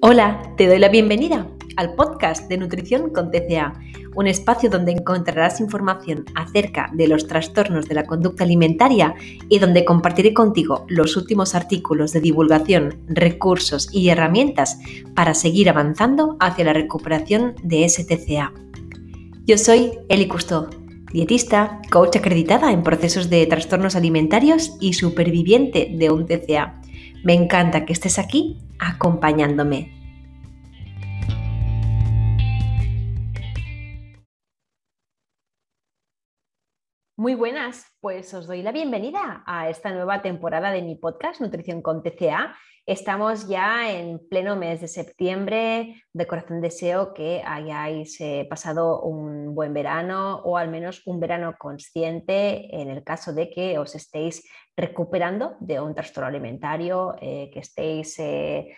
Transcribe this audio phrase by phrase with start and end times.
[0.00, 3.72] Hola, te doy la bienvenida al podcast de Nutrición con TCA,
[4.14, 9.16] un espacio donde encontrarás información acerca de los trastornos de la conducta alimentaria
[9.48, 14.78] y donde compartiré contigo los últimos artículos de divulgación, recursos y herramientas
[15.16, 18.52] para seguir avanzando hacia la recuperación de STCA.
[19.46, 20.68] Yo soy Eli Cousteau,
[21.12, 26.82] dietista, coach acreditada en procesos de trastornos alimentarios y superviviente de un TCA.
[27.24, 29.98] Me encanta que estés aquí acompañándome.
[37.16, 41.82] Muy buenas, pues os doy la bienvenida a esta nueva temporada de mi podcast Nutrición
[41.82, 42.54] con TCA.
[42.88, 46.04] Estamos ya en pleno mes de septiembre.
[46.14, 51.54] De corazón deseo que hayáis eh, pasado un buen verano o al menos un verano
[51.58, 54.42] consciente en el caso de que os estéis
[54.74, 58.74] recuperando de un trastorno alimentario, eh, que estéis eh,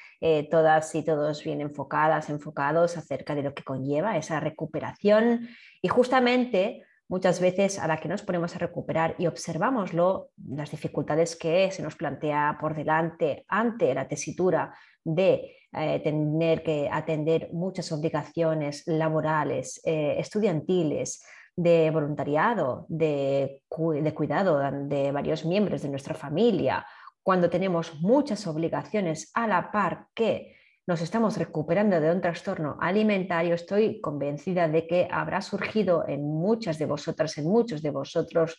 [0.50, 5.48] todas y todos bien enfocadas, enfocados acerca de lo que conlleva esa recuperación.
[5.80, 11.34] Y justamente muchas veces a la que nos ponemos a recuperar y observámoslo, las dificultades
[11.34, 14.72] que se nos plantea por delante ante la tesitura
[15.02, 23.64] de eh, tener que atender muchas obligaciones laborales, eh, estudiantiles, de voluntariado, de
[24.14, 26.86] cuidado de varios miembros de nuestra familia,
[27.22, 33.54] cuando tenemos muchas obligaciones a la par que nos estamos recuperando de un trastorno alimentario,
[33.54, 38.58] estoy convencida de que habrá surgido en muchas de vosotras, en muchos de vosotros,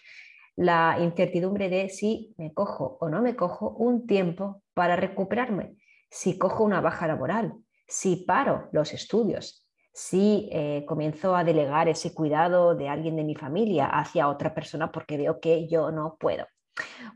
[0.56, 5.76] la incertidumbre de si me cojo o no me cojo un tiempo para recuperarme,
[6.10, 7.54] si cojo una baja laboral,
[7.88, 13.36] si paro los estudios, si eh, comienzo a delegar ese cuidado de alguien de mi
[13.36, 16.46] familia hacia otra persona porque veo que yo no puedo.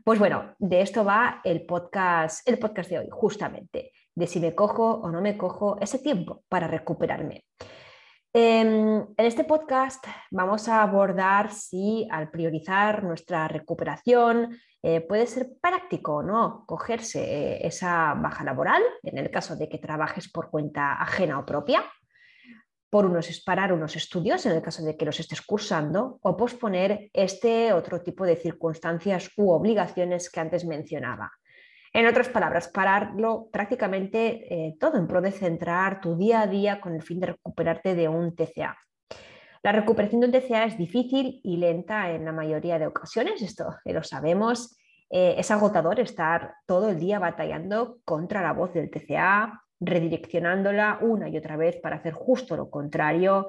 [0.04, 4.54] Pues bueno, de esto va el podcast, el podcast de hoy, justamente de si me
[4.54, 7.44] cojo o no me cojo ese tiempo para recuperarme.
[8.32, 15.48] Em, en este podcast vamos a abordar si al priorizar nuestra recuperación eh, puede ser
[15.60, 20.50] práctico o no cogerse eh, esa baja laboral, en el caso de que trabajes por
[20.50, 21.82] cuenta ajena o propia,
[22.90, 27.10] por unos parar unos estudios, en el caso de que los estés cursando, o posponer
[27.12, 31.32] este otro tipo de circunstancias u obligaciones que antes mencionaba.
[31.96, 36.78] En otras palabras, pararlo prácticamente eh, todo en pro de centrar tu día a día
[36.78, 38.76] con el fin de recuperarte de un TCA.
[39.62, 43.76] La recuperación de un TCA es difícil y lenta en la mayoría de ocasiones, esto
[43.86, 44.76] lo sabemos.
[45.08, 51.30] Eh, es agotador estar todo el día batallando contra la voz del TCA, redireccionándola una
[51.30, 53.46] y otra vez para hacer justo lo contrario,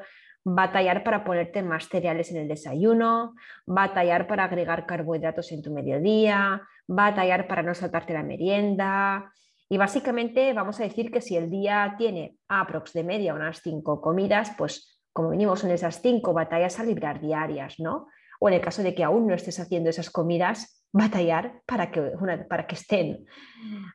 [0.50, 3.36] batallar para ponerte más cereales en el desayuno,
[3.66, 9.30] batallar para agregar carbohidratos en tu mediodía, batallar para no saltarte la merienda.
[9.68, 14.00] Y básicamente vamos a decir que si el día tiene aprox de media unas cinco
[14.00, 18.08] comidas, pues como venimos en esas cinco batallas a librar diarias, ¿no?
[18.40, 22.14] O en el caso de que aún no estés haciendo esas comidas, batallar para que,
[22.50, 23.26] para que estén.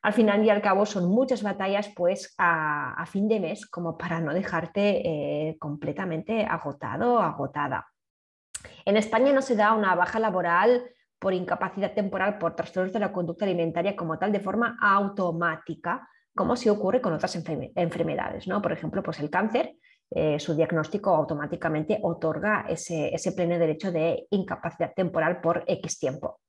[0.01, 4.19] Al final y al cabo son muchas batallas pues a, fin de mes como para
[4.19, 7.87] no dejarte eh, completamente agotado o agotada.
[8.85, 10.83] En España no se da una baja laboral
[11.19, 16.55] por incapacidad temporal por trastornos de la conducta alimentaria como tal de forma automática, como
[16.55, 18.61] si ocurre con otras enfermedades, ¿no?
[18.61, 19.75] Por ejemplo, pues el cáncer,
[20.11, 26.41] eh, su diagnóstico automáticamente otorga ese, pleno derecho de incapacidad temporal por X tiempo.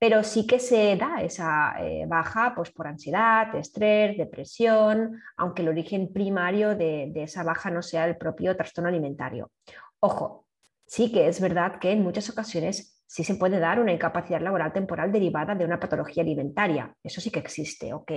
[0.00, 5.68] Pero sí que se da esa eh, baja pues, por ansiedad, estrés, depresión, aunque el
[5.68, 9.50] origen primario de, de esa baja no sea el propio trastorno alimentario.
[10.00, 10.46] Ojo,
[10.86, 14.72] sí que es verdad que en muchas ocasiones sí se puede dar una incapacidad laboral
[14.72, 16.94] temporal derivada de una patología alimentaria.
[17.02, 18.12] Eso sí que existe, ¿ok?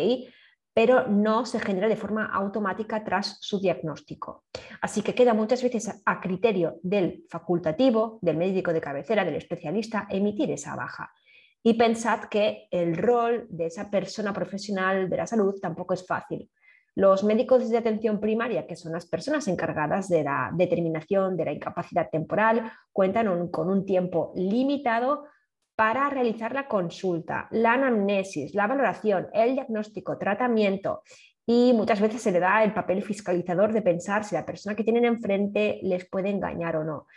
[0.74, 4.46] Pero no se genera de forma automática tras su diagnóstico.
[4.82, 10.08] Así que queda muchas veces a criterio del facultativo, del médico de cabecera, del especialista,
[10.10, 11.12] emitir esa baja.
[11.64, 16.50] Y pensad que el rol de esa persona profesional de la salud tampoco es fácil.
[16.96, 21.54] Los médicos de atención primaria, que son las personas encargadas de la determinación de la
[21.54, 25.26] incapacidad temporal, cuentan con un tiempo limitado
[25.76, 31.02] para realizar la consulta, la anamnesis, la valoración, el diagnóstico, tratamiento
[31.46, 34.84] y muchas veces se le da el papel fiscalizador de pensar si la persona que
[34.84, 37.08] tienen enfrente les puede engañar o no.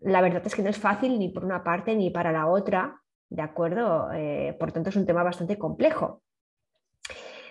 [0.00, 3.00] La verdad es que no es fácil ni por una parte ni para la otra,
[3.28, 4.10] ¿de acuerdo?
[4.12, 6.22] Eh, por tanto, es un tema bastante complejo.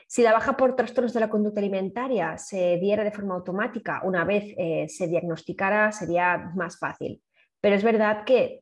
[0.08, 4.24] Si la baja por trastornos de la conducta alimentaria se diera de forma automática una
[4.24, 7.22] vez eh, se diagnosticara, sería más fácil.
[7.60, 8.62] Pero es verdad que,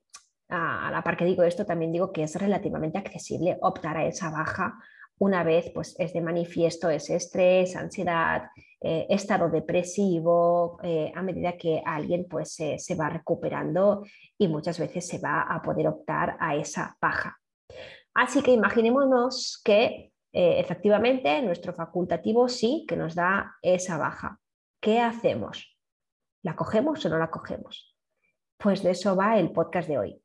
[0.49, 4.29] a la par que digo esto, también digo que es relativamente accesible optar a esa
[4.31, 4.75] baja
[5.23, 8.43] una vez pues, es de manifiesto ese estrés, ansiedad,
[8.81, 14.03] eh, estado depresivo, eh, a medida que alguien pues, se va recuperando
[14.37, 17.37] y muchas veces se va a poder optar a esa baja.
[18.13, 24.39] Así que imaginémonos que eh, efectivamente nuestro facultativo sí que nos da esa baja.
[24.81, 25.77] ¿Qué hacemos?
[26.43, 27.95] ¿La cogemos o no la cogemos?
[28.57, 30.22] Pues de eso va el podcast de hoy.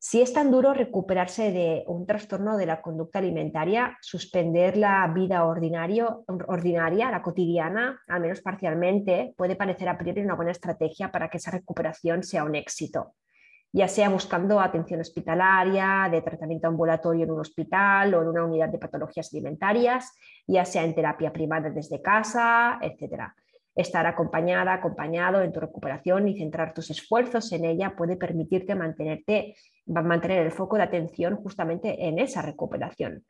[0.00, 5.44] Si es tan duro recuperarse de un trastorno de la conducta alimentaria, suspender la vida
[5.44, 11.38] ordinaria, la cotidiana, al menos parcialmente, puede parecer a priori una buena estrategia para que
[11.38, 13.16] esa recuperación sea un éxito,
[13.72, 18.68] ya sea buscando atención hospitalaria, de tratamiento ambulatorio en un hospital o en una unidad
[18.68, 20.16] de patologías alimentarias,
[20.46, 23.32] ya sea en terapia privada desde casa, etc.
[23.74, 29.56] Estar acompañada, acompañado en tu recuperación y centrar tus esfuerzos en ella puede permitirte mantenerte,
[29.88, 33.24] mantener el foco de atención justamente en esa recuperación.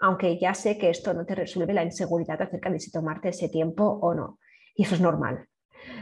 [0.00, 3.48] Aunque ya sé que esto no te resuelve la inseguridad acerca de si tomarte ese
[3.48, 4.38] tiempo o no.
[4.74, 5.46] Y eso es normal.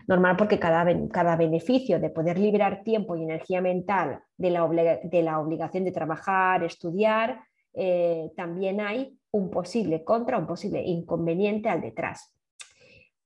[0.06, 4.68] Normal porque cada, cada beneficio de poder liberar tiempo y energía mental de la,
[5.02, 7.40] de la obligación de trabajar, estudiar,
[7.74, 12.34] eh, también hay un posible contra, un posible inconveniente al detrás.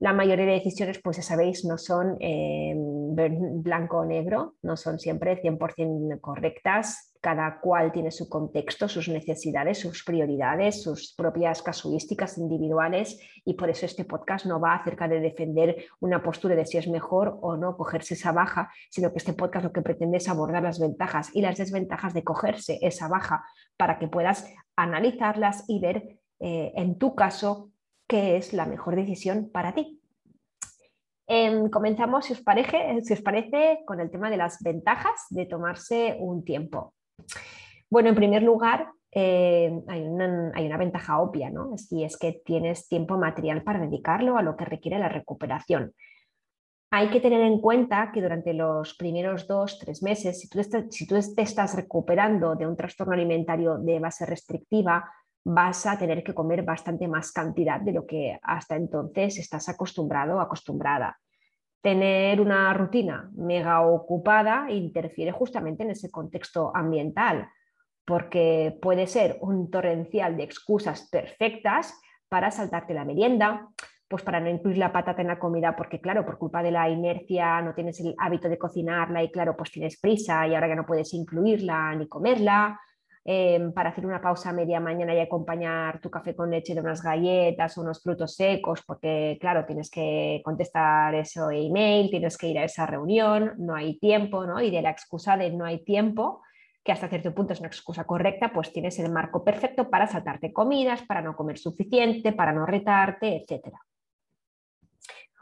[0.00, 2.74] La mayoría de decisiones, pues ya sabéis, no son eh,
[3.14, 7.10] blanco o negro, no son siempre 100% correctas.
[7.20, 13.70] Cada cual tiene su contexto, sus necesidades, sus prioridades, sus propias casuísticas individuales y por
[13.70, 17.56] eso este podcast no va acerca de defender una postura de si es mejor o
[17.56, 21.30] no cogerse esa baja, sino que este podcast lo que pretende es abordar las ventajas
[21.34, 23.42] y las desventajas de cogerse esa baja
[23.78, 24.46] para que puedas
[24.76, 27.70] analizarlas y ver eh, en tu caso
[28.06, 30.03] qué es la mejor decisión para ti.
[31.26, 35.46] Em, comenzamos, si os, parece, si os parece, con el tema de las ventajas de
[35.46, 36.94] tomarse un tiempo.
[37.88, 41.74] Bueno, en primer lugar, eh, hay, una, hay, una, ventaja obvia, ¿no?
[41.90, 45.94] Y es que tienes tiempo material para dedicarlo a lo que requiere la recuperación.
[46.90, 50.60] Hay que tener en cuenta que durante los primeros dos, tres meses, si tú,
[50.90, 55.10] si tú te estás recuperando de un trastorno alimentario de base restrictiva,
[55.44, 60.36] vas a tener que comer bastante más cantidad de lo que hasta entonces estás acostumbrado
[60.36, 61.18] o acostumbrada.
[61.82, 67.48] Tener una rutina mega ocupada interfiere justamente en ese contexto ambiental,
[68.06, 71.94] porque puede ser un torrencial de excusas perfectas
[72.28, 73.68] para saltarte la merienda,
[74.08, 76.88] pues para no incluir la patata en la comida, porque claro, por culpa de la
[76.88, 80.76] inercia no tienes el hábito de cocinarla y claro, pues tienes prisa y ahora ya
[80.76, 82.80] no puedes incluirla ni comerla,
[83.26, 87.02] Em, para hacer una pausa media mañana y acompañar tu café con leche de unas
[87.02, 92.58] galletas o unos frutos secos, porque claro, tienes que contestar eso email, tienes que ir
[92.58, 94.60] a esa reunión, no hay tiempo, ¿no?
[94.60, 96.42] Y de la excusa de no hay tiempo,
[96.84, 100.52] que hasta cierto punto es una excusa correcta, pues tienes el marco perfecto para saltarte
[100.52, 103.74] comidas, para no comer suficiente, para no retarte, etc.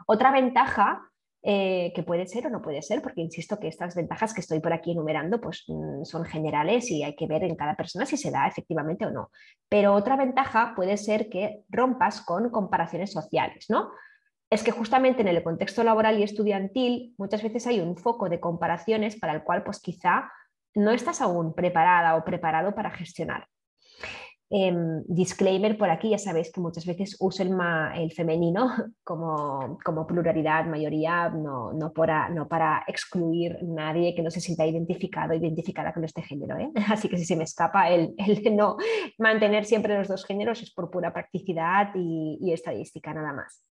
[0.07, 1.11] Otra ventaja
[1.45, 4.61] eh, que puede ser o no puede ser, porque insisto que estas ventajas que estoy
[4.61, 8.17] por aquí enumerando pues, mm, son generales y hay que ver en cada persona si
[8.17, 9.31] se da efectivamente o no.
[9.69, 13.91] Pero otra ventaja puede ser que rompas con comparaciones sociales, ¿no?
[14.51, 18.39] Es que justamente en el contexto laboral y estudiantil muchas veces hay un foco de
[18.39, 20.31] comparaciones para el cual pues quizá
[20.75, 23.49] no estás aún preparada o preparado para gestionar.
[24.55, 28.69] Em, disclaimer por aquí, ya sabéis que muchas veces uso el, femenino
[29.03, 35.95] como, pluralidad, mayoría, no, para, no para excluir nadie que no se sienta identificado, identificada
[35.95, 36.59] con este género.
[36.59, 36.71] ¿eh?
[36.91, 38.15] Así que si se me escapa el,
[38.53, 38.77] no
[39.17, 43.65] mantener siempre los dos géneros es por pura practicidad y, y estadística nada más.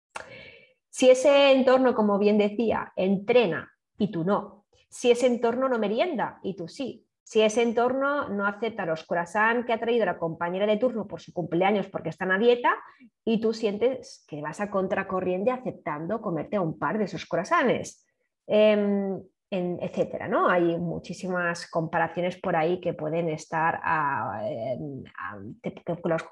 [0.89, 6.41] Si ese entorno, como bien decía, entrena y tú no, si ese entorno no merienda
[6.43, 10.67] y tú sí, si ese entorno no acepta los croissants que ha traído la compañera
[10.67, 12.75] de turno por su cumpleaños porque están a dieta
[13.25, 18.05] y tú sientes que vas a contracorriente aceptando comerte un par de esos croissants,
[18.49, 20.49] em, etcétera, ¿no?
[20.49, 23.81] Hay muchísimas comparaciones por ahí que pueden estar
[24.43, 25.05] em,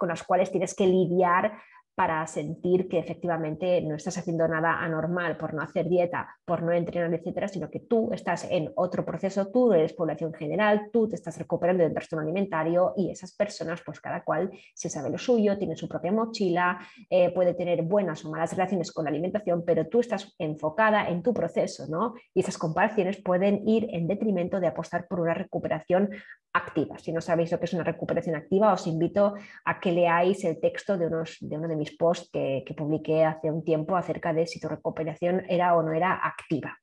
[0.00, 1.61] con las cuales tienes que lidiar
[1.99, 6.71] para sentir que efectivamente no estás haciendo nada anormal por no hacer dieta, por no
[6.71, 11.17] entrenar, etcétera, sino que tú estás en otro proceso, tú eres población general, tú te
[11.17, 15.59] estás recuperando del trastorno alimentario y esas personas, pues cada cual se sabe lo suyo,
[15.59, 16.78] tiene su propia mochila,
[17.11, 21.25] eh, puede tener buenas o malas relaciones con la alimentación, pero tú estás enfocada en
[21.25, 22.14] tu proceso, ¿no?
[22.33, 26.11] Y esas comparaciones pueden ir en detrimento de apostar por una recuperación
[26.52, 26.99] activa.
[26.99, 30.61] Si no sabéis lo que es una recuperación activa, os invito a que leáis el
[30.61, 34.47] texto de, unos, de uno de mis post que, publiqué hace un tiempo acerca de
[34.47, 36.78] si tu recuperación era o no era activa.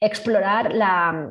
[0.00, 1.28] explorar la,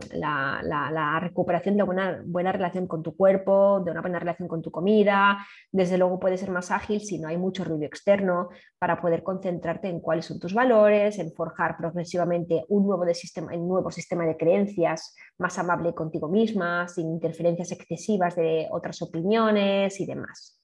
[1.21, 5.45] recuperación de una buena relación con tu cuerpo, de una buena relación con tu comida.
[5.71, 8.49] Desde luego puede ser más ágil si no hay mucho ruido externo
[8.79, 13.67] para poder concentrarte en cuáles son tus valores, en forjar progresivamente un nuevo, sistema, un
[13.67, 20.05] nuevo sistema de creencias más amable contigo misma, sin interferencias excesivas de otras opiniones y
[20.05, 20.57] demás.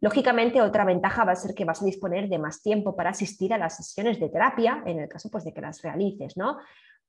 [0.00, 3.54] Lógicamente, otra ventaja va a ser que vas a disponer de más tiempo para asistir
[3.54, 6.58] a las sesiones de terapia, en el caso pues, de que las realices, ¿no?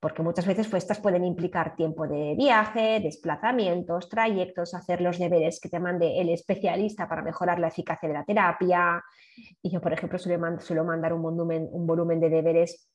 [0.00, 5.60] porque muchas veces pues, estas pueden implicar tiempo de viaje, desplazamientos, trayectos, hacer los deberes
[5.60, 9.02] que te mande el especialista para mejorar la eficacia de la terapia.
[9.60, 12.88] Y yo, por ejemplo, suelo, mandar un volumen, un volumen de deberes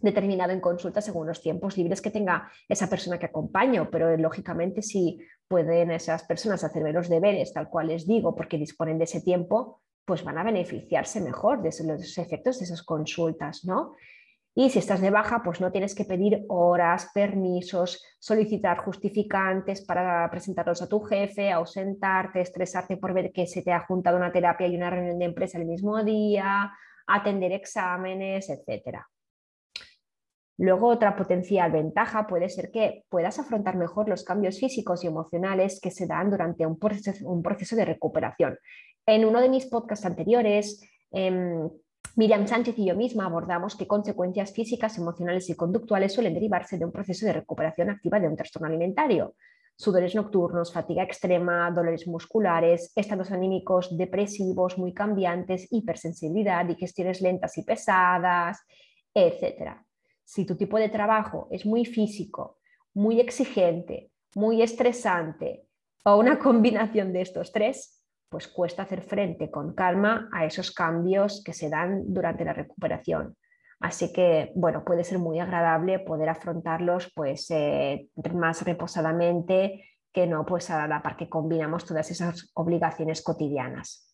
[0.00, 4.82] determinado en consulta según los tiempos libres que tenga esa persona que acompaño, pero lógicamente
[4.82, 9.20] si pueden esas personas hacer los deberes tal cual les digo porque disponen de ese
[9.20, 13.94] tiempo, pues van a beneficiarse mejor de los efectos de esas consultas, ¿no?
[14.58, 20.30] Y si estás de baja, pues no tienes que pedir horas, permisos, solicitar justificantes para
[20.30, 24.66] presentarlos a tu jefe, ausentarte, estresarte por ver que se te ha juntado una terapia
[24.66, 26.72] y una reunión de empresa el mismo día,
[27.06, 29.00] atender exámenes, etc.
[30.58, 35.80] Luego, otra potencial ventaja puede ser que puedas afrontar mejor los cambios físicos y emocionales
[35.80, 38.58] que se dan durante un proceso, de recuperación.
[39.04, 41.68] En uno de mis podcasts anteriores, em,
[42.16, 46.86] Miriam Sánchez y yo misma abordamos qué consecuencias físicas, emocionales y conductuales suelen derivarse de
[46.86, 49.34] un proceso de recuperación activa de un trastorno alimentario.
[49.76, 57.62] Sudores nocturnos, fatiga extrema, dolores musculares, estados anímicos depresivos muy cambiantes, hipersensibilidad, digestiones lentas y
[57.62, 58.64] pesadas,
[59.12, 59.85] etc.
[60.26, 62.58] Si tu tipo de trabajo es muy físico,
[62.94, 65.66] muy exigente, muy estresante
[66.04, 71.44] o una combinación de estos tres, pues cuesta hacer frente con calma a esos cambios
[71.44, 73.36] que se dan durante la recuperación.
[73.78, 80.44] Así que, bueno, puede ser muy agradable poder afrontarlos pues, eh, más reposadamente que no
[80.44, 84.12] pues, a la par que combinamos todas esas obligaciones cotidianas.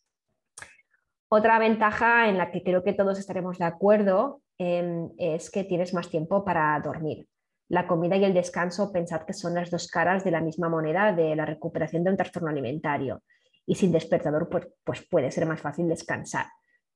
[1.29, 5.95] Otra ventaja en la que creo que todos estaremos de acuerdo em, es que tienes
[5.95, 7.27] más tiempo para dormir.
[7.69, 11.13] La comida y el descanso, pensad que son las dos caras de la misma moneda
[11.13, 13.23] de la recuperación de un trastorno alimentario
[13.67, 16.47] y sin despertador pues, pues, puede ser más fácil descansar.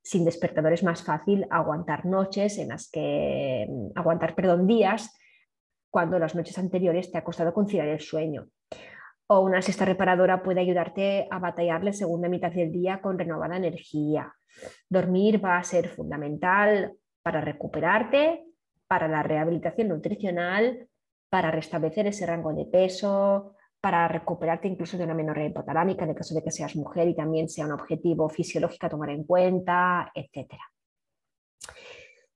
[0.03, 5.13] Sin despertador es más fácil aguantar noches en las que, mm, aguantar, perdón, días
[5.91, 8.49] cuando las noches anteriores te ha costado conciliar el sueño.
[9.29, 13.57] O una siesta reparadora puede ayudarte a batallar la segunda mitad del día con renovada
[13.57, 14.33] energía.
[14.89, 16.93] Dormir va a ser fundamental
[17.27, 18.45] para recuperarte,
[18.87, 20.87] para la rehabilitación nutricional,
[21.29, 26.17] para restablecer ese rango de peso, para recuperarte incluso de una menor hipotalámica en el
[26.17, 30.13] caso de que seas mujer y también sea un objetivo fisiológico a tomar en cuenta,
[30.15, 30.55] etc.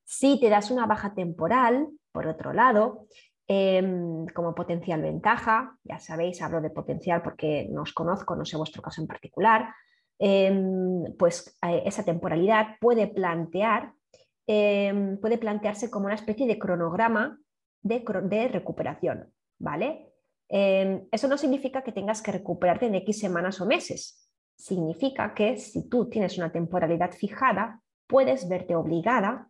[0.02, 3.06] Si te das una baja temporal, por otro lado,
[3.47, 8.56] em, como potencial ventaja, ya sabéis, hablo de potencial porque no os conozco, no sé
[8.56, 9.73] vuestro caso en particular,
[10.18, 13.92] em, pues eh, esa temporalidad puede plantear
[14.52, 17.38] em, puede plantearse como una especie de cronograma
[17.83, 20.12] de, recuperación, ¿vale?
[20.49, 24.28] Em, eso no significa que tengas que recuperarte en X semanas o meses.
[24.57, 29.47] Significa que si tú tienes una temporalidad fijada, puedes verte obligada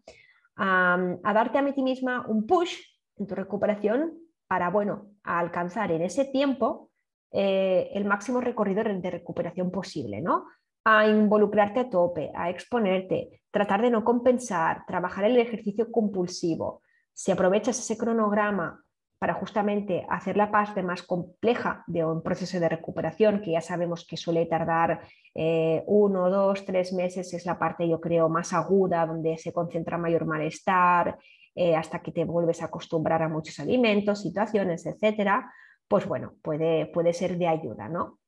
[0.57, 2.77] a, darte a ti misma un push
[3.17, 6.91] en tu recuperación para, bueno, alcanzar en ese tiempo
[7.33, 10.45] eh, el máximo recorrido de recuperación posible, ¿no?
[10.85, 16.83] A involucrarte a tope, a exponerte, tratar de no compensar, trabajar el ejercicio compulsivo.
[17.13, 18.83] Si aprovechas ese cronograma
[19.19, 24.07] para justamente hacer la parte más compleja de un proceso de recuperación, que ya sabemos
[24.07, 25.03] que suele tardar
[25.35, 29.99] eh, uno, dos, tres meses, es la parte yo creo más aguda, donde se concentra
[29.99, 31.19] mayor malestar,
[31.55, 35.53] eh, hasta que te vuelves a acostumbrar a muchos alimentos, situaciones, etcétera,
[35.87, 38.20] pues bueno, puede, puede ser de ayuda, ¿no?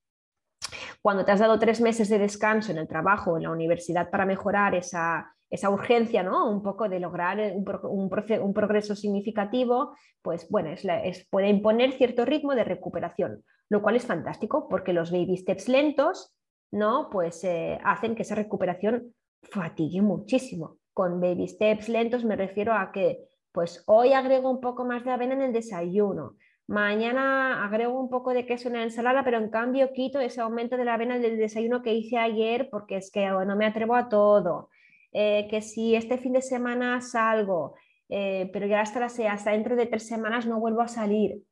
[1.02, 4.24] Cuando te has dado tres meses de descanso en el trabajo en la universidad para
[4.24, 6.50] mejorar esa, esa urgencia, ¿no?
[6.50, 12.54] Un poco de lograr un, un, progreso significativo, pues bueno, es, puede imponer cierto ritmo
[12.54, 16.34] de recuperación, lo cual es fantástico porque los baby steps lentos,
[16.70, 17.10] ¿no?
[17.10, 20.78] Pues eh, hacen que esa recuperación fatigue muchísimo.
[20.94, 23.18] Con baby steps lentos me refiero a que,
[23.52, 26.36] pues hoy agrego un poco más de avena en el desayuno,
[26.72, 30.76] mañana agrego un poco de queso en la ensalada, pero en cambio quito ese aumento
[30.76, 34.08] de la avena del desayuno que hice ayer porque es que no me atrevo a
[34.08, 34.70] todo.
[35.12, 37.74] Eh, que si este fin de semana salgo,
[38.08, 41.42] eh, pero ya hasta, hasta dentro de tres semanas no vuelvo a salir.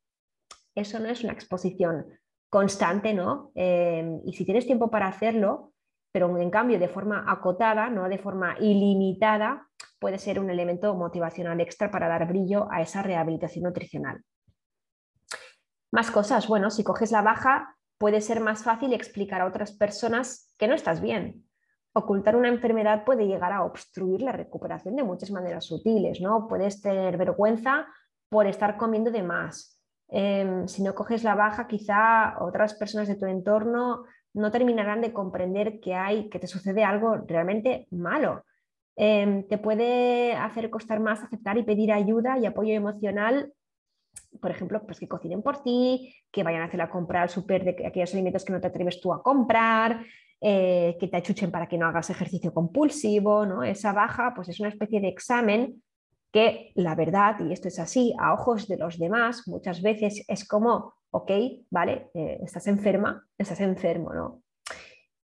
[0.75, 2.07] Eso no es una exposición
[2.49, 3.53] constante, ¿no?
[3.55, 5.75] Eh, y si tienes tiempo para hacerlo,
[6.13, 11.61] pero en cambio de forma acotada, no de forma ilimitada, puede ser un elemento motivacional
[11.61, 14.25] extra para dar brillo a esa rehabilitación nutricional.
[15.91, 20.55] Más cosas, bueno, si coges la baja, puede ser más fácil explicar a otras personas
[20.57, 21.45] que no estás bien.
[21.93, 26.47] Ocultar una enfermedad puede llegar a obstruir la recuperación de muchas maneras sutiles, ¿no?
[26.47, 27.87] Puedes tener vergüenza
[28.29, 29.81] por estar comiendo de más.
[30.09, 35.13] Em, si no coges la baja, quizá otras personas de tu entorno no terminarán de
[35.13, 38.45] comprender que hay, que te sucede algo realmente malo.
[38.97, 43.53] Em, te puede hacer costar más aceptar y pedir ayuda y apoyo emocional,
[44.41, 47.65] por ejemplo, pues que cocinen por ti, que vayan a hacer la compra al súper
[47.65, 50.05] de aquellos alimentos que no te atreves tú a comprar,
[50.41, 53.63] eh, que te achuchen para que no hagas ejercicio compulsivo, ¿no?
[53.63, 55.83] Esa baja pues es una especie de examen
[56.33, 60.47] que la verdad, y esto es así, a ojos de los demás, muchas veces es
[60.47, 61.31] como, ok,
[61.71, 64.43] vale, eh, estás enferma, estás enfermo, ¿no?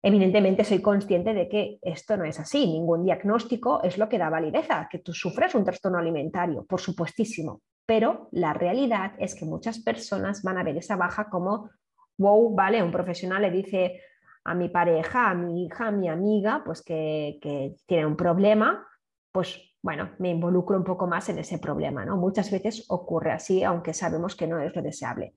[0.03, 4.31] Evidentemente soy consciente de que esto no es así, ningún diagnóstico es lo que da
[4.31, 7.61] validez que tú sufres un trastorno alimentario, por supuestísimo,
[7.91, 11.71] pero la realidad es que muchas personas van a ver esa baja como,
[12.19, 14.01] wow, vale, un profesional le dice
[14.45, 17.41] a mi pareja, a mi hija, a mi amiga, pues que,
[17.87, 18.87] tiene un problema,
[19.33, 22.17] pues bueno, me involucro un poco más en ese problema, ¿no?
[22.17, 25.35] Muchas veces ocurre así, aunque sabemos que no es lo deseable.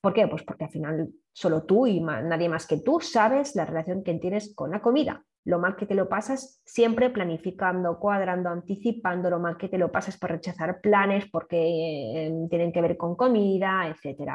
[0.00, 0.28] ¿Por qué?
[0.28, 4.14] Pues porque al final solo tú y nadie más que tú sabes la relación que
[4.14, 5.24] tienes con la comida.
[5.48, 9.90] Lo mal que te lo pasas siempre planificando, cuadrando, anticipando, lo mal que te lo
[9.90, 14.32] pasas por rechazar planes porque eh, tienen que ver con comida, etc.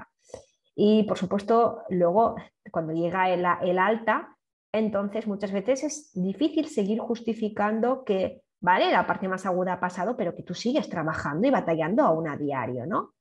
[0.76, 2.36] Y por supuesto, luego
[2.72, 4.36] cuando llega el, el alta,
[4.72, 8.90] entonces muchas veces es difícil seguir justificando que ¿vale?
[8.92, 12.38] La parte más aguda ha pasado, pero que tú sigues trabajando y batallando aún a
[12.38, 13.14] diario, ¿no?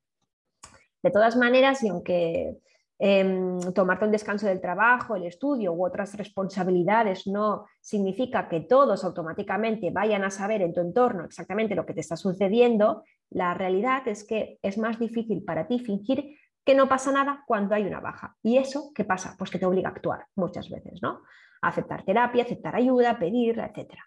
[1.03, 2.55] De todas maneras, y aunque
[2.99, 9.03] em, tomarte un descanso del trabajo, el estudio u otras responsabilidades no significa que todos
[9.03, 14.07] automáticamente vayan a saber en tu entorno exactamente lo que te está sucediendo, la realidad
[14.07, 17.99] es que es más difícil para ti fingir que no pasa nada cuando hay una
[17.99, 18.35] baja.
[18.41, 19.35] ¿Y eso qué pasa?
[19.37, 21.21] Pues que te obliga a actuar muchas veces, ¿no?
[21.61, 24.03] A aceptar terapia, aceptar ayuda, pedirla, etcétera.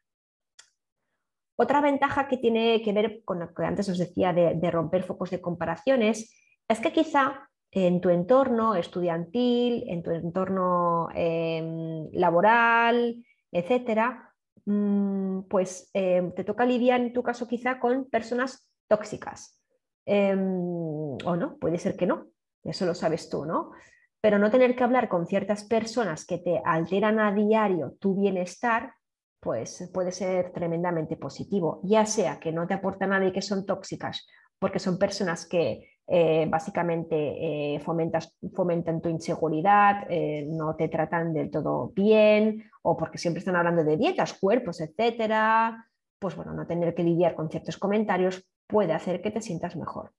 [1.59, 5.31] Otra ventaja que tiene que ver con lo que antes os decía de, romper focos
[5.31, 6.33] de comparaciones
[6.69, 14.33] es que quizá en tu entorno estudiantil, en tu entorno em, laboral, etcétera,
[14.65, 19.61] mm, pues em, te toca lidiar en tu caso quizá con personas tóxicas.
[20.05, 22.29] Em, o no, puede ser que no,
[22.63, 23.73] eso lo sabes tú, ¿no?
[24.21, 28.95] Pero no tener que hablar con ciertas personas que te alteran a diario tu bienestar,
[29.41, 33.67] pues puede ser tremendamente positivo, ya sea que no te aporta nada y que son
[33.67, 34.27] tóxicas,
[34.59, 41.51] porque son personas que eh, básicamente eh, fomentan tu inseguridad, eh, no te tratan del
[41.51, 45.89] todo bien, o porque siempre están hablando de dietas, cuerpos, etcétera,
[46.19, 50.13] pues bueno, no tener que lidiar con ciertos comentarios puede hacer que te sientas mejor.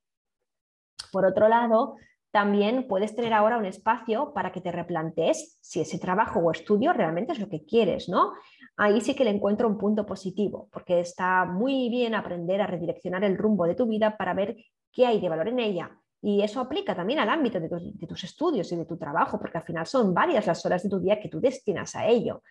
[1.11, 1.95] Por otro lado,
[2.31, 6.91] también puedes tener ahora un espacio para que te replantees si ese trabajo o estudio
[6.91, 8.33] realmente es lo que quieres, ¿no?
[8.75, 13.23] Ahí sí que le encuentro un punto positivo, porque está muy bien aprender a redireccionar
[13.23, 14.57] el rumbo de tu vida para ver
[14.91, 15.91] qué hay de valor en ella.
[16.21, 17.69] Y eso aplica también al ámbito de
[18.07, 20.99] tus, estudios y de tu trabajo, porque al final son varias las horas de tu
[20.99, 22.41] día que tú destinas a ello.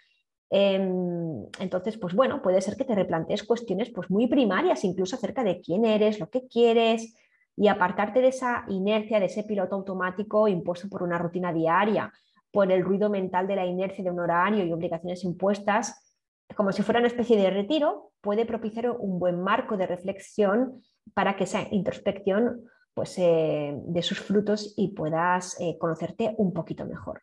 [0.49, 5.43] Em, entonces, pues bueno, puede ser que te replantees cuestiones pues muy primarias, incluso acerca
[5.43, 7.17] de quién eres, lo que quieres,
[7.57, 12.13] y apartarte de esa inercia, de ese piloto automático impuesto por una rutina diaria,
[12.53, 16.06] por el ruido mental de la inercia de un horario y obligaciones impuestas,
[16.55, 20.83] como si fuera una especie de retiro, puede propiciar un buen marco de reflexión
[21.15, 22.63] para que esa introspección
[22.95, 27.23] pues, eh, dé sus frutos y puedas eh, conocerte un poquito mejor.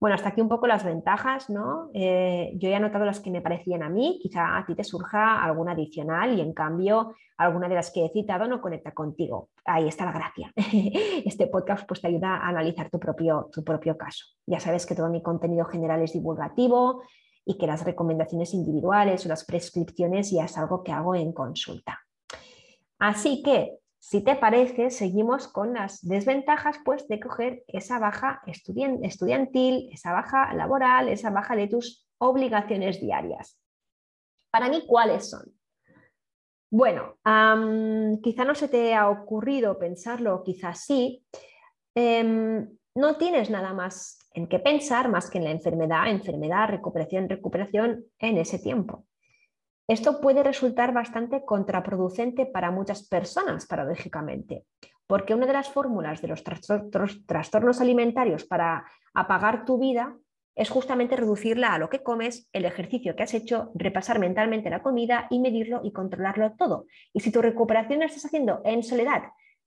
[0.00, 1.88] Bueno, hasta aquí un poco las ventajas, ¿no?
[1.94, 5.42] Eh, yo he anotado las que me parecían a mí, quizá a ti te surja
[5.42, 9.48] alguna adicional y en cambio alguna de las que he citado no conecta contigo.
[9.64, 10.52] Ahí está la gracia.
[11.24, 14.26] Este podcast pues, te ayuda a analizar tu propio, tu propio caso.
[14.46, 17.02] Ya sabes que todo mi contenido general es divulgativo
[17.44, 22.00] y que las recomendaciones individuales o las prescripciones ya es algo que hago en consulta.
[22.98, 29.88] Así que si te parece, seguimos con las desventajas pues, de coger esa baja estudiantil,
[29.92, 33.58] esa baja laboral, esa baja de tus obligaciones diarias.
[34.50, 35.42] Para mí, ¿cuáles son?
[36.70, 37.16] Bueno,
[38.22, 41.24] quizá no se te ha ocurrido pensarlo, quizás sí.
[41.94, 47.28] Em, no tienes nada más en qué pensar más que en la enfermedad, enfermedad, recuperación,
[47.28, 49.06] recuperación en ese tiempo.
[49.88, 54.64] Esto puede resultar bastante contraproducente para muchas personas, paradójicamente,
[55.06, 56.42] porque una de las fórmulas de los
[57.26, 60.16] trastornos alimentarios para apagar tu vida
[60.56, 64.82] es justamente reducirla a lo que comes, el ejercicio que has hecho, repasar mentalmente la
[64.82, 66.86] comida y medirlo y controlarlo todo.
[67.12, 69.24] Y si tu recuperación la estás haciendo en soledad,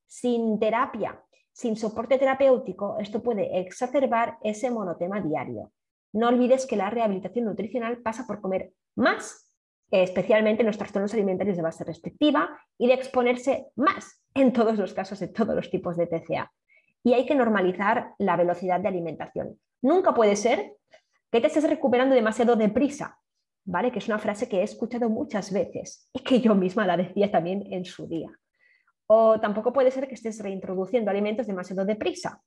[0.07, 1.21] sin terapia,
[1.57, 5.71] sin soporte terapéutico, esto puede exacerbar ese monotema diario.
[6.13, 9.51] No olvides que la rehabilitación nutricional pasa por comer más,
[9.89, 14.93] especialmente en los trastornos alimentarios de base restrictiva, y de exponerse más en todos los
[14.93, 16.51] casos de todos los tipos de TCA.
[17.03, 19.59] Y hay que normalizar la velocidad de alimentación.
[19.81, 20.73] Nunca puede ser
[21.31, 23.17] que te estés recuperando demasiado deprisa,
[23.65, 23.91] ¿vale?
[23.91, 27.31] Que es una frase que he escuchado muchas veces y que yo misma la decía
[27.31, 28.29] también en su día.
[29.07, 32.41] O tampoco puede ser que estés reintroduciendo alimentos demasiado deprisa.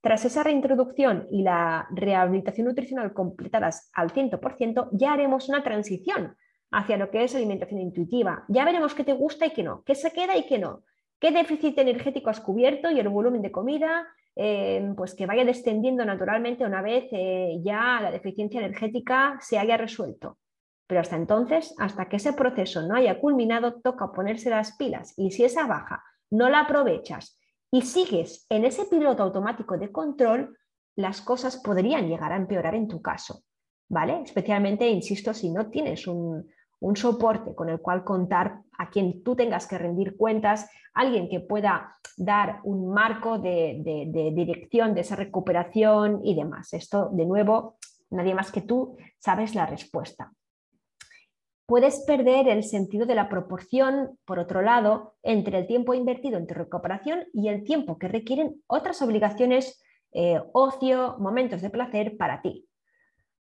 [0.00, 6.36] Tras esa reintroducción y la rehabilitación nutricional completadas al 100%, ya haremos una transición
[6.70, 8.44] hacia lo que es alimentación intuitiva.
[8.48, 10.82] Ya veremos qué te gusta y qué no, qué se queda y qué no,
[11.18, 16.04] qué déficit energético has cubierto y el volumen de comida, eh, pues que vaya descendiendo
[16.04, 20.38] naturalmente una vez eh, ya la deficiencia energética se haya resuelto.
[20.86, 25.14] Pero hasta entonces, hasta que ese proceso no haya culminado, toca ponerse las pilas.
[25.16, 27.38] Y si esa baja no la aprovechas
[27.70, 30.58] y sigues en ese piloto automático de control,
[30.96, 33.42] las cosas podrían llegar a empeorar en tu caso.
[33.88, 34.22] ¿Vale?
[34.22, 36.48] Especialmente, insisto, si no tienes un,
[36.80, 41.40] un soporte con el cual contar, a quien tú tengas que rendir cuentas, alguien que
[41.40, 46.74] pueda dar un marco de, dirección de esa recuperación y demás.
[46.74, 47.78] Esto, de nuevo,
[48.10, 50.32] nadie más que tú sabes la respuesta.
[51.66, 56.46] Puedes perder el sentido de la proporción, por otro lado, entre el tiempo invertido en
[56.46, 62.42] tu recuperación y el tiempo que requieren otras obligaciones, eh, ocio, momentos de placer para
[62.42, 62.68] ti.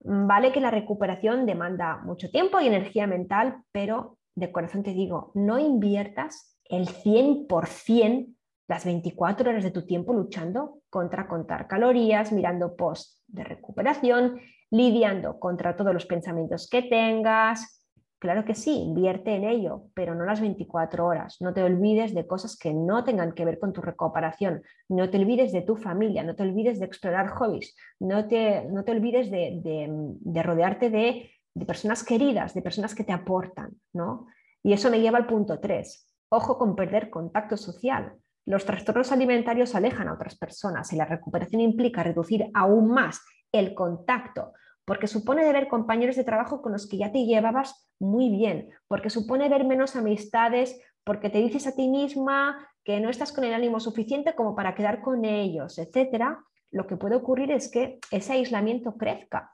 [0.00, 5.32] Vale que la recuperación demanda mucho tiempo y energía mental, pero de corazón te digo,
[5.34, 8.34] no inviertas el 100%
[8.68, 14.40] las 24 horas de tu tiempo luchando contra contar calorías, mirando post de recuperación,
[14.70, 17.77] lidiando contra todos los pensamientos que tengas,
[18.20, 21.36] Claro que sí, invierte en ello, pero no las 24 horas.
[21.40, 24.62] No te olvides de cosas que no tengan que ver con tu recuperación.
[24.88, 28.82] No te olvides de tu familia, no te olvides de explorar hobbies, no te, no
[28.82, 31.30] te olvides de, rodearte de,
[31.64, 33.76] personas queridas, de personas que te aportan.
[33.92, 34.26] ¿no?
[34.64, 36.12] Y eso me lleva al punto 3.
[36.30, 38.14] Ojo con perder contacto social.
[38.46, 43.20] Los trastornos alimentarios alejan a otras personas y la recuperación implica reducir aún más
[43.52, 44.54] el contacto
[44.88, 49.10] porque supone ver compañeros de trabajo con los que ya te llevabas muy bien, porque
[49.10, 53.52] supone ver menos amistades, porque te dices a ti misma que no estás con el
[53.52, 58.32] ánimo suficiente como para quedar con ellos, etcétera, lo que puede ocurrir es que ese
[58.32, 59.52] aislamiento crezca.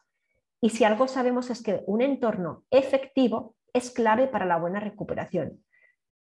[0.60, 5.64] Y si algo sabemos es que un entorno efectivo es clave para la buena recuperación.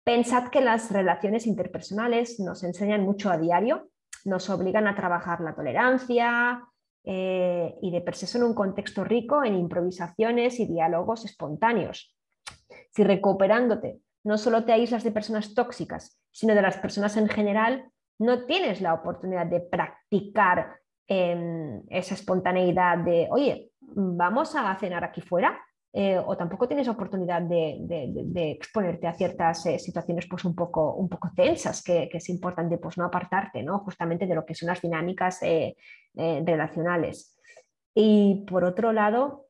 [0.03, 3.89] Pensad que las relaciones interpersonales nos enseñan mucho a diario,
[4.25, 6.67] nos obligan a trabajar la tolerancia,
[7.07, 12.15] eh, y de per se son un contexto rico en improvisaciones y diálogos espontáneos.
[12.91, 17.93] Si recuperándote no solo te aíslas de personas tóxicas, sino de las personas en general,
[18.19, 25.21] no tienes la oportunidad de practicar em, esa espontaneidad de, oye, vamos a cenar aquí
[25.21, 25.57] fuera,
[25.99, 31.09] eh, o tampoco tienes oportunidad de, exponerte a ciertas eh, situaciones pues, un, poco, un
[31.09, 33.79] poco tensas, que, es importante pues, no apartarte ¿no?
[33.79, 35.75] justamente de lo que son las dinámicas eh,
[36.15, 37.39] relacionales.
[37.95, 39.47] Y por otro lado,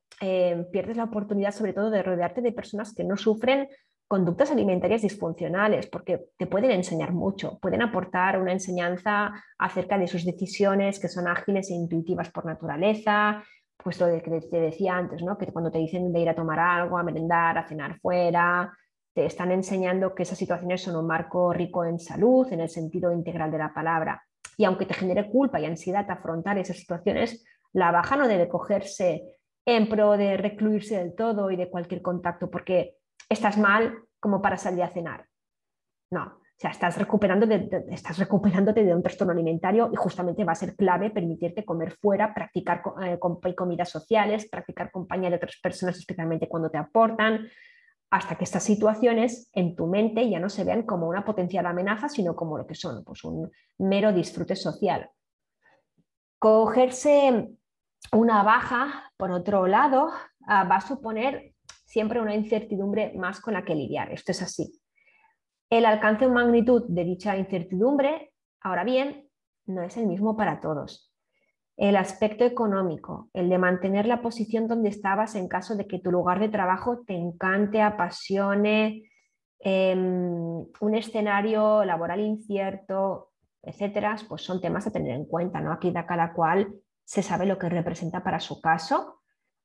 [0.71, 3.67] pierdes la oportunidad sobre todo de rodearte de personas que no sufren
[4.07, 10.23] conductas alimentarias disfuncionales, porque te pueden enseñar mucho, pueden aportar una enseñanza acerca de sus
[10.25, 13.43] decisiones que son ágiles e intuitivas por naturaleza,
[13.87, 15.37] pues lo que te decía antes, ¿no?
[15.37, 18.69] que cuando te dicen de ir a tomar algo, a merendar, a cenar fuera,
[19.13, 23.13] te están enseñando que esas situaciones son un marco rico en salud, en el sentido
[23.13, 24.21] integral de la palabra.
[24.57, 29.37] Y aunque te genere culpa y ansiedad afrontar esas situaciones, la baja no debe cogerse
[29.65, 32.97] en pro de recluirse del todo y de cualquier contacto porque
[33.29, 35.27] estás mal como para salir a cenar.
[36.11, 37.45] No, o sea, estás, recuperando
[37.91, 42.33] estás recuperándote de un trastorno alimentario y justamente va a ser clave permitirte comer fuera,
[42.33, 43.19] practicar eh,
[43.55, 47.47] comidas sociales, practicar compañía de otras personas, especialmente cuando te aportan,
[48.09, 52.09] hasta que estas situaciones en tu mente ya no se vean como una potencial amenaza,
[52.09, 55.11] sino como lo que son, pues un mero disfrute social.
[56.39, 57.49] Cogerse
[58.13, 60.09] una baja, por otro lado,
[60.47, 61.53] ah, va a suponer
[61.85, 64.11] siempre una incertidumbre más con la que lidiar.
[64.11, 64.81] Esto es así.
[65.69, 69.29] El alcance o magnitud de dicha incertidumbre, ahora bien,
[69.65, 71.13] no es el mismo para todos.
[71.75, 76.11] El aspecto económico, el de mantener la posición donde estabas en caso de que tu
[76.11, 79.03] lugar de trabajo te encante, apasione,
[79.59, 85.59] em, un escenario laboral incierto, etcétera, pues son temas a tener en cuenta.
[85.61, 85.71] ¿no?
[85.71, 89.16] Aquí da cada cual se sabe lo que representa para su caso.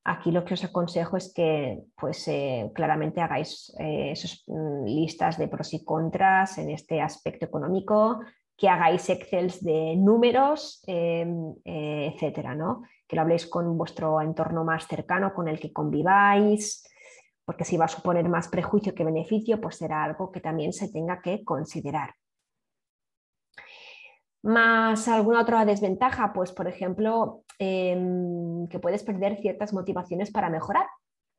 [0.05, 5.37] Aquí lo que os aconsejo es que pues, eh, claramente hagáis eh, esas mm, listas
[5.37, 8.19] de pros y contras en este aspecto económico,
[8.57, 12.83] que hagáis excels de números, em, etcétera, ¿no?
[13.07, 16.83] que lo habléis con vuestro entorno más cercano, con el que conviváis,
[17.45, 20.91] porque si va a suponer más prejuicio que beneficio, pues será algo que también se
[20.91, 22.15] tenga que considerar.
[24.43, 30.85] Más alguna otra desventaja, pues por ejemplo, em, que puedes perder ciertas motivaciones para mejorar.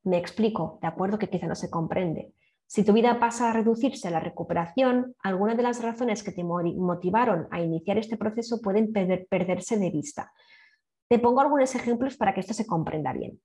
[0.04, 2.32] Me explico, de acuerdo que quizá no se comprende.
[2.66, 6.42] Si tu vida pasa a reducirse a la recuperación, algunas de las razones que te
[6.42, 10.32] motivaron a iniciar este proceso pueden perderse de vista.
[11.06, 13.38] Te pongo algunos ejemplos para que esto se comprenda bien.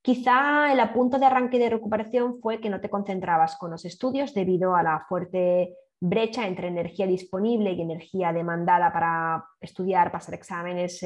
[0.00, 4.32] Quizá el punto de arranque de recuperación fue que no te concentrabas con los estudios
[4.32, 11.00] debido a la fuerte brecha entre energía disponible y energía demandada para estudiar, pasar exámenes,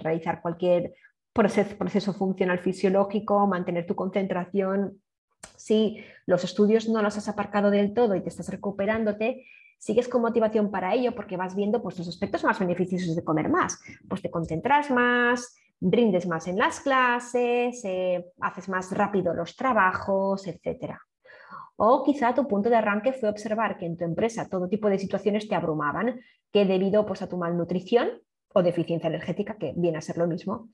[0.00, 0.94] realizar cualquier
[1.32, 5.02] proceso, funcional fisiológico, mantener tu concentración.
[5.56, 9.44] Si los estudios no los has aparcado del todo y te estás recuperándote,
[9.78, 13.50] sigues con motivación para ello porque vas viendo pues, los aspectos más beneficiosos de comer
[13.50, 13.78] más.
[14.08, 20.46] Pues te concentras más, rindes más en las clases, eh, haces más rápido los trabajos,
[20.46, 20.96] etc.
[21.76, 24.98] O quizá tu punto de arranque fue observar que en tu empresa todo tipo de
[24.98, 26.20] situaciones te abrumaban,
[26.52, 28.08] que debido pues, a tu malnutrición
[28.54, 30.70] o deficiencia energética, que viene a ser lo mismo,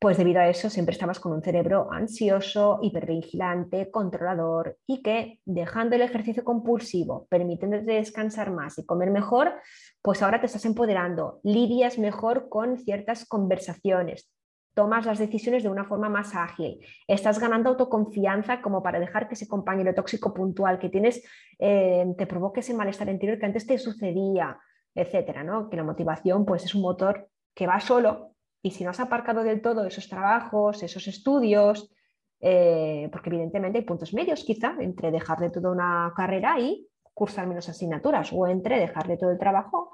[0.00, 5.94] pues debido a eso siempre estabas con un cerebro ansioso, hipervigilante, controlador y que dejando
[5.94, 9.52] el ejercicio compulsivo, permitiéndote descansar más y comer mejor,
[10.00, 14.32] pues ahora te estás empoderando, lidias mejor con ciertas conversaciones,
[14.74, 19.34] tomas las decisiones de una forma más ágil, estás ganando autoconfianza como para dejar que
[19.34, 21.22] ese compañero tóxico puntual que tienes
[21.58, 24.58] eh, te provoque ese malestar interior que antes te sucedía,
[24.94, 25.68] etcétera, ¿no?
[25.68, 29.42] Que la motivación pues es un motor que va solo y si no has aparcado
[29.42, 31.92] del todo esos trabajos, esos estudios,
[32.40, 37.46] eh, porque evidentemente hay puntos medios quizá entre dejar de toda una carrera y cursar
[37.46, 39.92] menos asignaturas, o entre dejar de todo el trabajo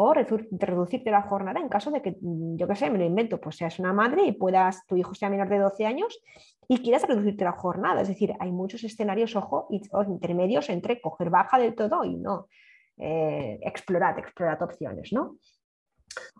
[0.00, 3.40] o reducirte la jornada en caso de que, mm, yo qué sé, me lo invento,
[3.40, 6.20] pues seas una madre y puedas, tu hijo sea menor de 12 años
[6.68, 8.02] y quieras reducirte la jornada.
[8.02, 9.66] Es decir, hay muchos escenarios, ojo,
[10.06, 12.46] intermedios entre coger baja del todo y no.
[12.96, 15.36] Eh, explorad, explorad opciones, ¿no?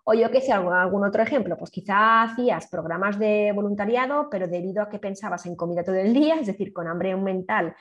[0.05, 4.85] O yo que sé, algún, otro ejemplo, pues quizá hacías programas de voluntariado, pero debido
[4.85, 7.75] a que pensabas en comida todo el día, es decir, con hambre mental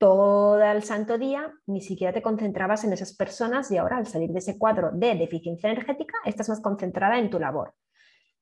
[0.00, 4.30] todo el santo día, ni siquiera te concentrabas en esas personas y ahora al salir
[4.30, 7.74] de ese cuadro de deficiencia energética, estás más concentrada en tu labor.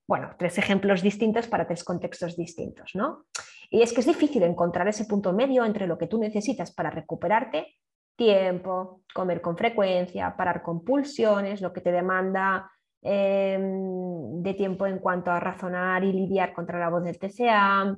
[0.07, 3.25] Bueno, tres ejemplos distintos para tres contextos distintos, ¿no?
[3.69, 6.89] Y es que es difícil encontrar ese punto medio entre lo que tú necesitas para
[6.89, 7.75] recuperarte,
[8.15, 14.99] tiempo, comer con frecuencia, parar con pulsiones, lo que te demanda Em, de tiempo en
[14.99, 17.95] cuanto a razonar y lidiar contra la voz del TCA,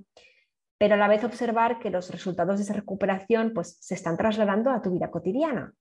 [0.82, 4.72] pero a la vez observar que los resultados de esa recuperación pues, se están trasladando
[4.72, 5.76] a tu vida cotidiana.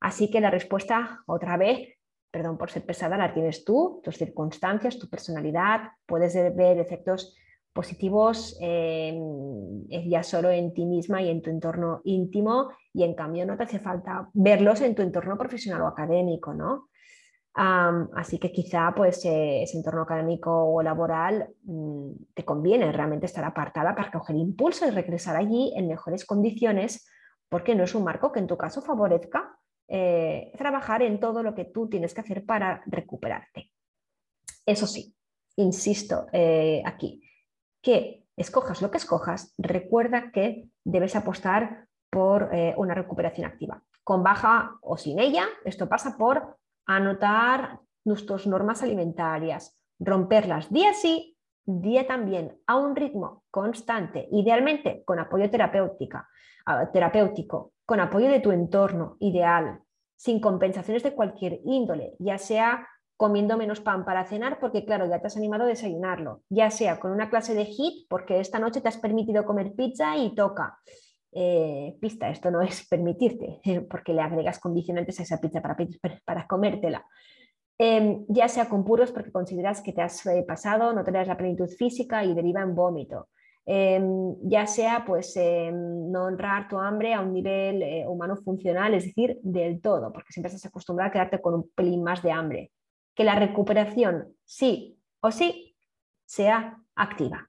[0.00, 1.96] Así que la respuesta, otra vez,
[2.32, 7.36] perdón por ser pesada, la tienes tú, tus circunstancias, tu personalidad, puedes ver efectos
[7.72, 13.56] positivos ya solo en ti misma y en tu entorno íntimo y en cambio no
[13.56, 16.88] te hace falta verlos en tu entorno profesional o académico, ¿no?
[17.56, 23.44] Así que quizá pues, eh, ese entorno académico o laboral mm, te conviene realmente estar
[23.44, 27.08] apartada para coger impulso y regresar allí en mejores condiciones,
[27.48, 31.54] porque no es un marco que en tu caso favorezca eh, trabajar en todo lo
[31.54, 33.70] que tú tienes que hacer para recuperarte.
[34.66, 35.14] Eso sí,
[35.56, 37.22] insisto eh, aquí,
[37.80, 43.82] que escojas lo que escojas, recuerda que debes apostar por una recuperación activa.
[44.04, 51.36] Con baja o sin ella, esto pasa por anotar nuestras normas alimentarias, romperlas día sí,
[51.64, 56.28] día también, a un ritmo constante, idealmente con apoyo terapéutica,
[56.92, 59.80] terapéutico, con apoyo de tu entorno ideal,
[60.16, 65.20] sin compensaciones de cualquier índole, ya sea comiendo menos pan para cenar porque claro, ya
[65.20, 68.80] te has animado a desayunarlo, ya sea con una clase de HIT porque esta noche
[68.80, 70.78] te has permitido comer pizza y toca,
[71.34, 77.04] eh, pista, esto no es permitirte, porque le agregas condicionantes a esa pizza para, comértela.
[77.76, 81.36] Em, ya sea con puros porque consideras que te has eh, pasado, no das la
[81.36, 83.28] plenitud física y deriva en vómito.
[83.66, 88.94] Em, ya sea pues em, no honrar tu hambre a un nivel eh, humano funcional,
[88.94, 92.30] es decir, del todo, porque siempre estás acostumbrado a quedarte con un pelín más de
[92.30, 92.70] hambre.
[93.14, 95.74] Que la recuperación, sí o sí,
[96.26, 97.48] sea activa.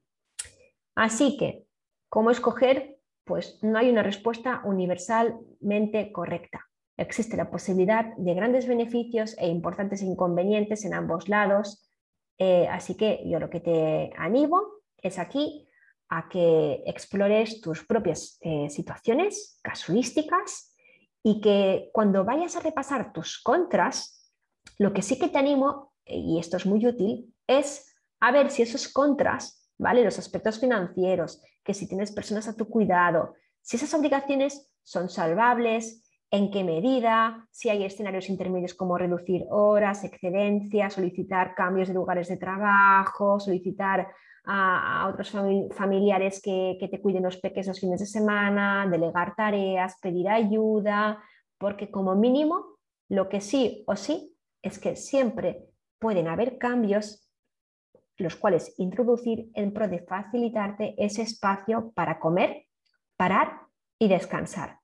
[0.96, 1.66] Así que,
[2.10, 2.95] ¿cómo escoger
[3.26, 6.62] pues no hay una respuesta universalmente correcta.
[6.98, 11.82] Existe la posibilidad de grandes beneficios e importantes inconvenientes en ambos lados,
[12.38, 14.62] Eh, así que yo lo que te animo
[15.02, 15.70] es aquí
[16.10, 20.76] a que explores tus propias eh, situaciones casuísticas
[21.24, 24.30] y que cuando vayas a repasar tus contras,
[24.78, 28.64] lo que sí que te animo, y esto es muy útil, es a ver si
[28.64, 30.04] esos contras, ¿vale?
[30.04, 36.06] Los aspectos financieros, que si tienes personas a tu cuidado, si esas obligaciones son salvables,
[36.32, 42.28] en qué medida, si hay escenarios intermedios como reducir horas, excedencias, solicitar cambios de lugares
[42.28, 44.08] de trabajo, solicitar
[44.44, 45.34] a, otros
[45.76, 51.24] familiares que, te cuiden los pequeños los fines de semana, delegar tareas, pedir ayuda,
[51.58, 52.78] porque como mínimo
[53.10, 55.68] lo que sí o sí es que siempre
[56.00, 57.25] pueden haber cambios
[58.18, 62.66] los cuales introducir en pro de facilitarte ese espacio para comer,
[63.18, 63.62] parar
[64.00, 64.80] y descansar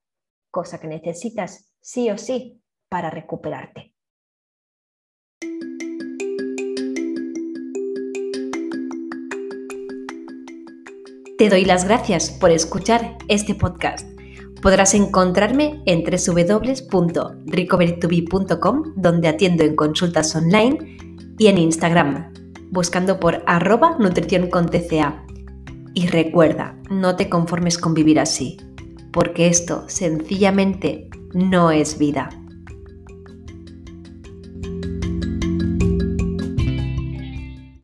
[0.52, 3.92] cosa que necesitas sí o sí para recuperarte.
[11.38, 14.06] Te doy las gracias por escuchar este podcast.
[14.62, 20.98] Podrás encontrarme en www.recoverytobe.com, donde atiendo en consultas online,
[21.38, 22.32] y en Instagram,
[22.72, 25.24] buscando por arroba nutrición con TCA.
[25.94, 28.58] Y recuerda, no te conformes con vivir así
[29.12, 32.30] porque esto sencillamente no es vida.